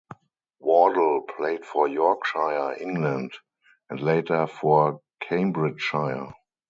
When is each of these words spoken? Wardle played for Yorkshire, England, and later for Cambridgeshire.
Wardle 0.59 1.21
played 1.37 1.63
for 1.63 1.87
Yorkshire, 1.87 2.75
England, 2.81 3.33
and 3.87 3.99
later 4.01 4.47
for 4.47 4.99
Cambridgeshire. 5.19 6.33